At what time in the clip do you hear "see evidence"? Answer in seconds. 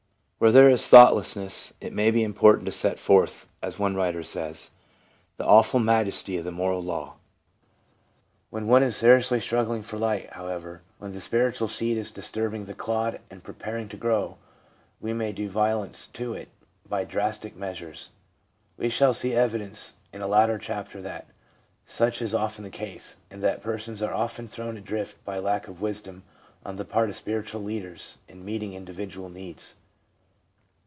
19.13-19.97